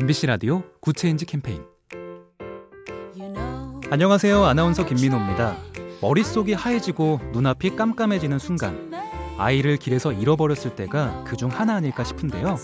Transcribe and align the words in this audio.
MBC 0.00 0.26
라디오 0.28 0.62
Good 0.80 0.98
Change 0.98 1.26
캠페인 1.26 1.64
안녕하세요. 3.90 4.44
아나운서 4.44 4.86
김민호입니다. 4.86 5.56
머릿속이 6.00 6.52
하얘지고 6.52 7.18
눈앞이 7.32 7.74
깜깜해지는 7.74 8.38
순간 8.38 8.92
아이를 9.38 9.76
길에서 9.76 10.12
잃어버렸을 10.12 10.76
때가 10.76 11.24
그중 11.24 11.50
하나 11.50 11.74
아닐까 11.74 12.04
싶은데요. 12.04 12.56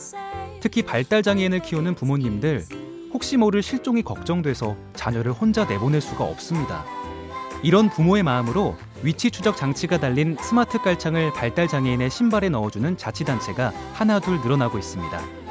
특히 0.60 0.82
발달 0.82 1.24
장애인을 1.24 1.58
키우는 1.58 1.96
부모님들 1.96 2.66
혹시 3.12 3.36
모를 3.36 3.64
실종이 3.64 4.02
걱정돼서 4.02 4.76
자녀를 4.94 5.32
혼자 5.32 5.64
내보낼 5.64 6.00
수가 6.00 6.22
없습니다. 6.22 6.84
이런 7.64 7.90
부모의 7.90 8.22
마음으로 8.22 8.76
위치 9.02 9.32
추적 9.32 9.56
장치가 9.56 9.98
달린 9.98 10.36
스마트 10.40 10.78
깔창을 10.80 11.32
발달 11.32 11.66
장애인의 11.66 12.10
신발에 12.10 12.48
넣어주는 12.50 12.96
자치단체가 12.96 13.72
하나둘 13.92 14.40
늘어나고 14.40 14.78
있습니다. 14.78 15.43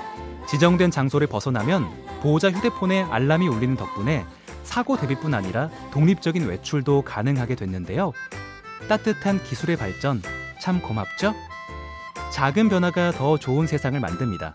지정된 0.54 0.92
장소를 0.92 1.26
벗어나면 1.26 1.90
보호자 2.22 2.52
휴대폰에 2.52 3.02
알람이 3.10 3.48
울리는 3.48 3.76
덕분에 3.76 4.24
사고 4.62 4.96
대비뿐 4.96 5.34
아니라 5.34 5.72
독립적인 5.92 6.48
외출도 6.48 7.02
가능하게 7.02 7.56
됐는데요. 7.56 8.12
따뜻한 8.88 9.42
기술의 9.44 9.78
발전 9.78 10.22
참 10.62 10.80
고맙죠? 10.80 11.34
작은 12.32 12.70
변화가 12.70 13.14
더 13.14 13.40
좋은 13.40 13.66
세상을 13.66 14.00
만듭니다. 14.00 14.54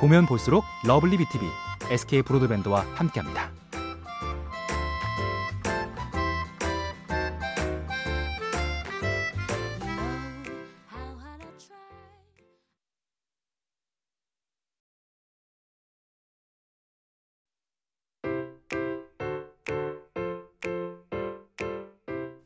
보면 0.00 0.26
볼수록 0.26 0.64
lovely 0.84 1.16
B 1.18 1.27
tv 1.27 1.46
SK 1.88 2.22
브로드밴드와 2.22 2.84
함께합니다. 2.96 3.52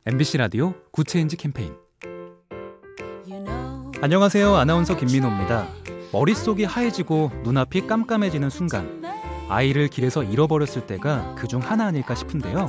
MBC 0.05 0.37
라디오 0.37 0.73
Good 0.91 1.09
Change 1.09 1.37
캠페인 1.37 1.73
안녕하세요. 4.01 4.53
아나운서 4.53 4.97
김민호입니다. 4.97 5.65
머릿속이 6.11 6.65
하얘지고 6.65 7.31
눈앞이 7.45 7.87
깜깜해지는 7.87 8.49
순간 8.49 9.01
아이를 9.47 9.87
길에서 9.87 10.21
잃어버렸을 10.21 10.87
때가 10.87 11.35
그중 11.35 11.61
하나 11.61 11.85
아닐까 11.85 12.15
싶은데요. 12.15 12.67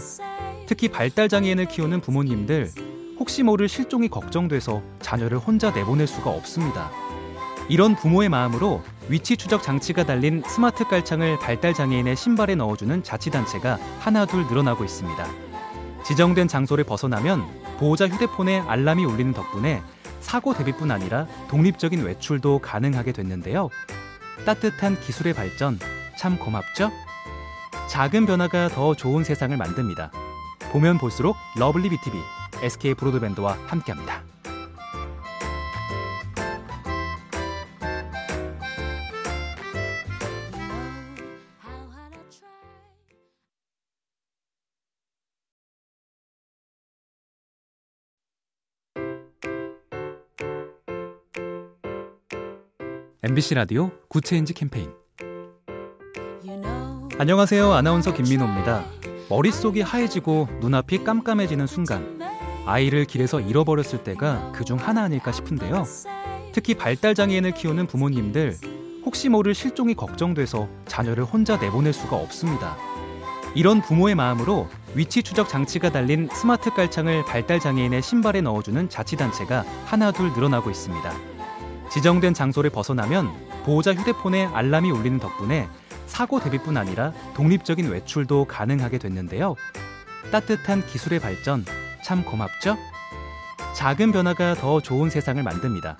특히 0.66 0.88
발달 0.88 1.28
장애인을 1.28 1.66
키우는 1.66 2.02
부모님들 2.02 2.70
혹시 3.18 3.42
모를 3.42 3.69
실종이 3.69 4.06
걱정돼서 4.06 4.80
자녀를 5.00 5.38
혼자 5.38 5.72
내보낼 5.72 6.06
수가 6.06 6.30
없습니다. 6.30 6.92
이런 7.69 7.96
부모의 7.96 8.28
마음으로 8.28 8.80
위치 9.08 9.36
추적 9.36 9.64
장치가 9.64 10.06
달린 10.06 10.44
스마트 10.46 10.84
깔창을 10.84 11.41
발달 11.41 11.74
장애인의 11.74 12.14
신발에 12.14 12.54
넣어주는 12.54 13.02
자치단체가 13.02 13.80
하나둘 13.98 14.46
늘어나고 14.46 14.84
있습니다. 14.84 15.53
지정된 16.05 16.48
장소를 16.48 16.84
벗어나면 16.84 17.44
보호자 17.78 18.06
휴대폰에 18.06 18.60
알람이 18.60 19.05
울리는 19.05 19.33
덕분에 19.33 19.83
사고 20.20 20.55
대비뿐 20.55 20.91
아니라 20.91 21.27
독립적인 21.48 22.02
외출도 22.02 22.60
가능하게 22.60 23.12
됐는데요. 23.12 23.69
따뜻한 24.47 25.00
기술의 25.00 25.34
발전 25.34 25.78
참 26.19 26.38
고맙죠? 26.38 26.91
작은 27.88 28.27
변화가 28.27 28.69
더 28.69 28.94
좋은 28.94 29.25
세상을 29.25 29.56
만듭니다. 29.56 30.10
보면 30.72 30.98
볼수록 30.98 31.36
lovely 31.56 31.91
B 31.91 32.00
tv 32.00 32.19
SK 32.62 32.94
브로드밴드와 32.94 33.56
함께합니다. 33.66 34.33
MBC 53.26 53.54
라디오 53.54 53.90
Good 54.09 54.26
Change 54.26 54.53
캠페인 54.52 54.90
안녕하세요. 57.18 57.72
아나운서 57.72 58.12
김민호입니다. 58.12 58.84
머릿속이 59.30 59.80
하얘지고 59.80 60.46
눈앞이 60.60 61.04
깜깜해지는 61.04 61.66
순간 61.66 62.20
아이를 62.66 63.06
길에서 63.06 63.40
잃어버렸을 63.40 64.04
때가 64.04 64.52
그중 64.52 64.76
하나 64.76 65.04
아닐까 65.04 65.32
싶은데요. 65.32 65.84
특히 66.52 66.74
발달 66.74 67.14
장애인을 67.14 67.52
키우는 67.52 67.86
부모님들 67.86 68.58
혹시 69.06 69.30
모를 69.30 69.54
실종이 69.54 69.94
걱정돼서 69.94 70.68
자녀를 70.84 71.24
혼자 71.24 71.56
내보낼 71.56 71.94
수가 71.94 72.16
없습니다. 72.16 72.76
이런 73.54 73.80
부모의 73.80 74.16
마음으로 74.16 74.68
위치 74.94 75.22
추적 75.22 75.48
장치가 75.48 75.91
달린 75.91 76.28
스마트 76.30 76.68
깔창을 76.68 77.24
발달 77.24 77.58
장애인의 77.58 78.02
신발에 78.02 78.42
넣어주는 78.42 78.91
자치단체가 78.91 79.64
하나둘 79.86 80.34
늘어나고 80.34 80.70
있습니다. 80.70 81.34
지정된 81.94 82.34
장소를 82.34 82.71
벗어나면 82.71 83.31
보호자 83.65 83.94
휴대폰에 83.94 84.47
알람이 84.47 84.91
울리는 84.91 85.21
덕분에 85.21 85.69
사고 86.06 86.41
대비뿐 86.41 86.77
아니라 86.77 87.12
독립적인 87.37 87.88
외출도 87.88 88.47
가능하게 88.47 88.99
됐는데요. 88.99 89.55
따뜻한 90.33 90.84
기술의 90.87 91.21
발전 91.21 91.65
참 92.04 92.25
고맙죠? 92.25 92.77
작은 93.77 94.10
변화가 94.10 94.54
더 94.56 94.81
좋은 94.81 95.09
세상을 95.09 95.41
만듭니다. 95.41 95.97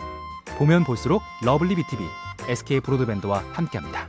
보면 0.59 0.83
볼수록 0.83 1.23
lovely 1.43 1.77
B 1.77 1.86
tv 1.86 2.05
SK 2.49 2.81
브로드밴드와 2.81 3.45
함께합니다. 3.53 4.09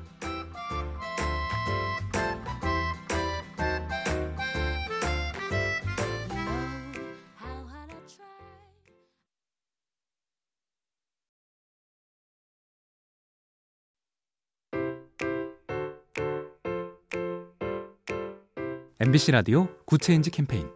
MBC 18.98 19.34
라디오 19.34 19.68
Good 19.84 20.03
Change 20.03 20.32
캠페인 20.32 20.70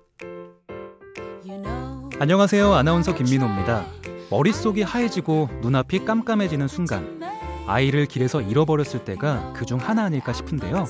안녕하세요. 2.19 2.74
아나운서 2.74 3.16
김민호입니다. 3.16 3.85
머릿속이 4.30 4.81
하얘지고 4.81 5.47
눈앞이 5.62 6.03
깜깜해지는 6.03 6.68
순간 6.68 7.22
아이를 7.66 8.07
길에서 8.07 8.41
잃어버렸을 8.41 9.06
때가 9.06 9.53
그중 9.53 9.80
하나 9.80 10.03
아닐까 10.03 10.34
싶은데요. 10.34 10.84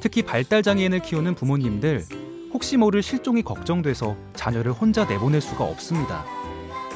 특히 0.00 0.22
발달 0.22 0.64
장애인을 0.64 1.02
키우는 1.02 1.36
부모님들 1.36 2.04
혹시 2.52 2.76
모를 2.76 3.00
실종이 3.00 3.42
걱정돼서 3.42 4.16
자녀를 4.34 4.72
혼자 4.72 5.04
내보낼 5.04 5.40
수가 5.40 5.62
없습니다. 5.62 6.24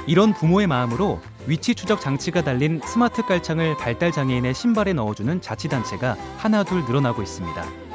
이런 0.09 0.35
부모의 0.35 0.67
마음으로 0.67 1.21
위치 1.47 1.77
추적 1.77 2.01
장치가 2.01 2.43
달린 2.43 2.81
스마트 2.85 3.23
깔창을 3.23 3.77
발달 3.77 4.11
장애인의 4.11 4.53
신발에 4.53 4.95
넣어주는 4.95 5.41
자치단체가 5.41 6.17
하나 6.39 6.65
둘 6.65 6.85
늘어나고 6.87 7.23
있습니다. 7.23 7.90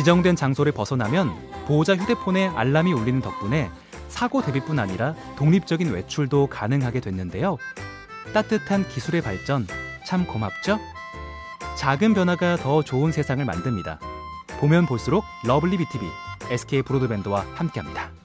지정된 0.00 0.34
장소를 0.34 0.72
벗어나면 0.72 1.30
보호자 1.66 1.94
휴대폰에 1.94 2.48
알람이 2.48 2.90
울리는 2.94 3.20
덕분에 3.20 3.70
사고 4.08 4.40
대비뿐 4.40 4.78
아니라 4.78 5.14
독립적인 5.36 5.92
외출도 5.92 6.46
가능하게 6.46 7.00
됐는데요. 7.00 7.58
따뜻한 8.32 8.88
기술의 8.88 9.20
발전 9.20 9.66
참 10.06 10.26
고맙죠? 10.26 10.78
작은 11.76 12.14
변화가 12.14 12.56
더 12.56 12.82
좋은 12.82 13.12
세상을 13.12 13.44
만듭니다. 13.44 14.00
보면 14.58 14.86
볼수록 14.86 15.22
lovely 15.44 15.76
B 15.76 15.86
tv 15.86 16.06
SK 16.50 16.80
브로드밴드와 16.80 17.44
함께합니다. 17.54 18.19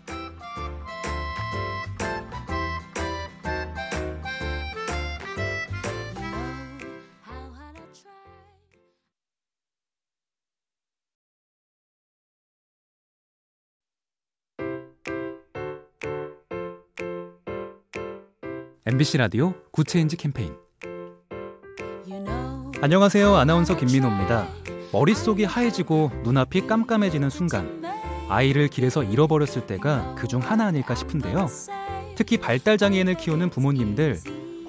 MBC 18.88 19.18
라디오 19.18 19.56
Good 19.72 19.90
Change 19.90 20.16
캠페인 20.16 20.54
안녕하세요. 22.82 23.36
아나운서 23.36 23.76
김민호입니다. 23.76 24.48
머릿속이 24.94 25.44
하얘지고 25.44 26.12
눈앞이 26.24 26.68
깜깜해지는 26.68 27.32
순간 27.32 27.84
아이를 28.30 28.68
길에서 28.68 29.02
잃어버렸을 29.02 29.66
때가 29.66 30.14
그중 30.14 30.40
하나 30.40 30.68
아닐까 30.68 30.94
싶은데요. 30.94 31.48
특히 32.14 32.38
발달 32.38 32.78
장애인을 32.78 33.16
키우는 33.16 33.50
부모님들 33.50 34.20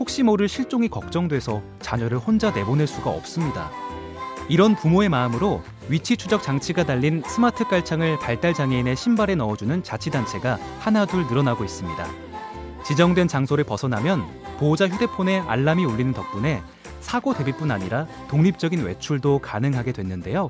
혹시 0.01 0.23
모를 0.23 0.49
실종이 0.49 0.89
걱정돼서 0.89 1.63
자녀를 1.81 2.17
혼자 2.17 2.53
내보낼 2.53 2.87
수가 2.87 3.11
없습니다. 3.11 3.71
이런 4.49 4.77
부모의 4.77 5.11
마음으로 5.11 5.63
위치 5.91 6.17
추적 6.17 6.43
장치가 6.43 6.87
달린 6.87 7.23
스마트 7.27 7.65
깔창을 7.65 8.19
발달 8.19 8.55
장애인의 8.55 8.97
신발에 8.97 9.35
넣어주는 9.35 9.83
자치단체가 9.83 10.59
하나둘 10.79 11.27
늘어나고 11.27 11.65
있습니다. 11.65 12.26
지정된 12.87 13.27
장소를 13.27 13.65
벗어나면 13.65 14.25
보호자 14.59 14.87
휴대폰에 14.87 15.41
알람이 15.41 15.85
울리는 15.85 16.13
덕분에 16.13 16.63
사고 17.01 17.35
대비뿐 17.35 17.71
아니라 17.73 18.07
독립적인 18.29 18.85
외출도 18.85 19.41
가능하게 19.41 19.91
됐는데요. 19.93 20.49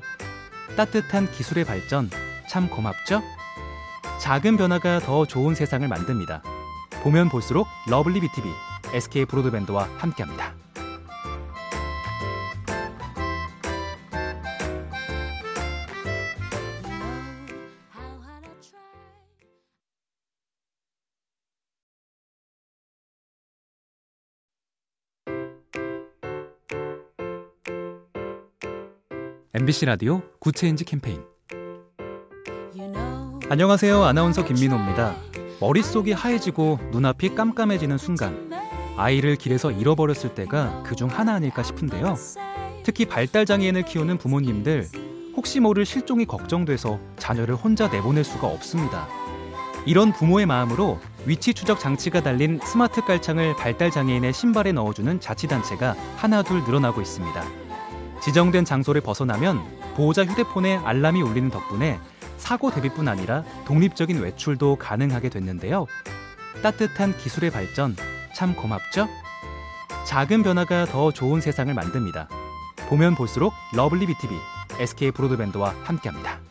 따뜻한 0.75 1.31
기술의 1.31 1.65
발전 1.65 2.11
참 2.47 2.69
고맙죠? 2.69 3.23
작은 4.19 4.57
변화가 4.57 4.99
더 4.99 5.25
좋은 5.25 5.55
세상을 5.55 5.87
만듭니다. 5.87 6.43
보면 7.01 7.29
볼수록 7.29 7.67
lovely 7.87 8.19
BTV, 8.19 8.51
SK 8.93 9.25
브로드밴드와 9.25 9.87
함께합니다. 9.97 10.66
MBC 29.59 29.85
라디오 29.87 30.21
Good 30.39 30.57
Change 30.57 30.85
캠페인 30.85 31.19
안녕하세요. 33.49 34.03
아나운서 34.03 34.45
김민호입니다. 34.45 35.15
머릿속이 35.59 36.11
하얘지고 36.11 36.77
눈앞이 36.91 37.33
깜깜해지는 37.33 37.97
순간 37.97 38.51
아이를 38.97 39.35
길에서 39.35 39.71
잃어버렸을 39.71 40.35
때가 40.35 40.83
그중 40.83 41.09
하나 41.09 41.33
아닐까 41.33 41.63
싶은데요. 41.63 42.13
특히 42.83 43.05
발달 43.05 43.47
장애인을 43.47 43.81
키우는 43.85 44.19
부모님들 44.19 44.89
혹시 45.35 45.59
모를 45.59 45.87
실종이 45.87 46.25
걱정돼서 46.25 46.99
자녀를 47.17 47.55
혼자 47.55 47.87
내보낼 47.87 48.23
수가 48.23 48.45
없습니다. 48.45 49.07
이런 49.87 50.13
부모의 50.13 50.45
마음으로 50.45 50.99
위치 51.25 51.55
추적 51.55 51.79
장치가 51.79 52.21
달린 52.21 52.59
스마트 52.63 53.01
깔창을 53.01 53.55
발달 53.55 53.89
장애인의 53.89 54.33
신발에 54.33 54.71
넣어주는 54.73 55.19
자치단체가 55.19 55.95
하나둘 56.17 56.63
늘어나고 56.63 57.01
있습니다. 57.01 57.66
지정된 58.27 58.65
장소를 58.65 58.99
벗어나면 58.99 59.63
보호자 59.95 60.25
휴대폰에 60.25 60.75
알람이 60.83 61.21
울리는 61.21 61.49
덕분에 61.49 61.97
사고 62.35 62.69
대비뿐 62.69 63.07
아니라 63.07 63.45
독립적인 63.65 64.19
외출도 64.19 64.75
가능하게 64.75 65.29
됐는데요. 65.29 65.85
따뜻한 66.61 67.15
기술의 67.15 67.51
발전 67.51 67.95
참 68.35 68.53
고맙죠? 68.53 69.07
작은 70.05 70.43
변화가 70.43 70.87
더 70.87 71.13
좋은 71.13 71.39
세상을 71.39 71.73
만듭니다. 71.73 72.27
보면 72.89 73.15
볼수록 73.15 73.53
lovely 73.73 74.05
BTV, 74.07 74.37
SK 74.77 75.11
브로드밴드와 75.11 75.73
함께합니다. 75.85 76.41